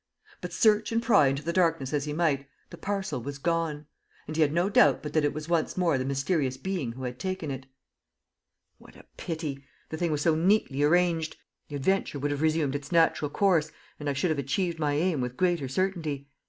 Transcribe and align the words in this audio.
But, 0.41 0.51
search 0.51 0.91
and 0.91 0.99
pry 0.99 1.27
into 1.27 1.43
the 1.43 1.53
darkness 1.53 1.93
as 1.93 2.05
he 2.05 2.11
might, 2.13 2.47
the 2.71 2.75
parcel 2.77 3.21
was 3.21 3.37
gone; 3.37 3.85
and 4.25 4.35
he 4.35 4.41
had 4.41 4.51
no 4.51 4.67
doubt 4.67 5.03
but 5.03 5.13
that 5.13 5.23
it 5.23 5.31
was 5.31 5.47
once 5.47 5.77
more 5.77 5.99
the 5.99 6.05
mysterious 6.05 6.57
being 6.57 6.93
who 6.93 7.03
had 7.03 7.19
taken 7.19 7.51
it. 7.51 7.67
"What 8.79 8.95
a 8.95 9.05
pity! 9.15 9.63
The 9.89 9.97
thing 9.97 10.11
was 10.11 10.23
so 10.23 10.33
neatly 10.33 10.81
arranged! 10.81 11.37
The 11.69 11.75
adventure 11.75 12.17
would 12.17 12.31
have 12.31 12.41
resumed 12.41 12.73
its 12.73 12.91
natural 12.91 13.29
course, 13.29 13.71
and 13.99 14.09
I 14.09 14.13
should 14.13 14.31
have 14.31 14.39
achieved 14.39 14.79
my 14.79 14.93
aim 14.93 15.21
with 15.21 15.37
greater 15.37 15.67
certainty. 15.67 16.29